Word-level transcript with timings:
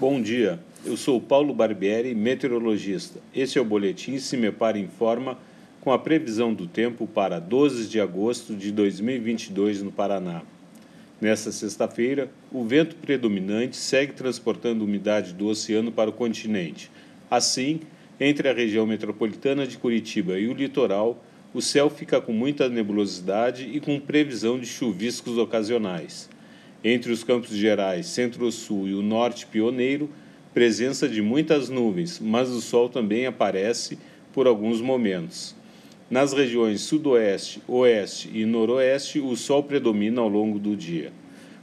Bom 0.00 0.22
dia, 0.22 0.60
eu 0.86 0.96
sou 0.96 1.20
Paulo 1.20 1.52
Barbieri, 1.52 2.14
meteorologista. 2.14 3.18
Este 3.34 3.58
é 3.58 3.60
o 3.60 3.64
Boletim 3.64 4.16
Se 4.20 4.38
Informa 4.76 5.36
com 5.80 5.90
a 5.90 5.98
previsão 5.98 6.54
do 6.54 6.68
tempo 6.68 7.04
para 7.04 7.40
12 7.40 7.88
de 7.88 8.00
agosto 8.00 8.54
de 8.54 8.70
2022 8.70 9.82
no 9.82 9.90
Paraná. 9.90 10.42
Nesta 11.20 11.50
sexta-feira, 11.50 12.30
o 12.52 12.62
vento 12.62 12.94
predominante 12.94 13.76
segue 13.76 14.12
transportando 14.12 14.84
umidade 14.84 15.32
do 15.32 15.48
oceano 15.48 15.90
para 15.90 16.10
o 16.10 16.12
continente. 16.12 16.92
Assim, 17.28 17.80
entre 18.20 18.48
a 18.48 18.54
região 18.54 18.86
metropolitana 18.86 19.66
de 19.66 19.78
Curitiba 19.78 20.38
e 20.38 20.46
o 20.46 20.54
litoral, 20.54 21.20
o 21.52 21.60
céu 21.60 21.90
fica 21.90 22.20
com 22.20 22.32
muita 22.32 22.68
nebulosidade 22.68 23.68
e 23.68 23.80
com 23.80 23.98
previsão 23.98 24.60
de 24.60 24.66
chuviscos 24.66 25.36
ocasionais. 25.36 26.30
Entre 26.84 27.10
os 27.10 27.24
campos 27.24 27.50
gerais, 27.50 28.06
centro-sul 28.06 28.88
e 28.88 28.94
o 28.94 29.02
norte 29.02 29.46
pioneiro, 29.46 30.08
presença 30.54 31.08
de 31.08 31.20
muitas 31.20 31.68
nuvens, 31.68 32.20
mas 32.20 32.50
o 32.50 32.60
sol 32.60 32.88
também 32.88 33.26
aparece 33.26 33.98
por 34.32 34.46
alguns 34.46 34.80
momentos. 34.80 35.56
Nas 36.08 36.32
regiões 36.32 36.80
sudoeste, 36.82 37.60
oeste 37.66 38.30
e 38.32 38.44
noroeste, 38.44 39.18
o 39.18 39.34
sol 39.36 39.64
predomina 39.64 40.20
ao 40.20 40.28
longo 40.28 40.58
do 40.58 40.76
dia. 40.76 41.12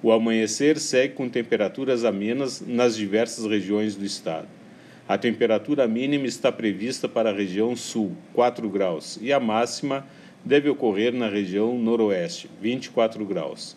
O 0.00 0.12
amanhecer 0.12 0.78
segue 0.78 1.14
com 1.14 1.28
temperaturas 1.28 2.04
amenas 2.04 2.62
nas 2.64 2.96
diversas 2.96 3.44
regiões 3.44 3.96
do 3.96 4.04
estado. 4.04 4.48
A 5.08 5.18
temperatura 5.18 5.88
mínima 5.88 6.26
está 6.26 6.52
prevista 6.52 7.08
para 7.08 7.30
a 7.30 7.34
região 7.34 7.74
sul, 7.74 8.12
4 8.32 8.68
graus, 8.70 9.18
e 9.20 9.32
a 9.32 9.40
máxima 9.40 10.06
deve 10.44 10.70
ocorrer 10.70 11.12
na 11.12 11.28
região 11.28 11.76
noroeste, 11.76 12.48
24 12.62 13.24
graus. 13.26 13.76